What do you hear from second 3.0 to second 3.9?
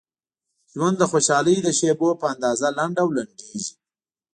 او لنډیږي.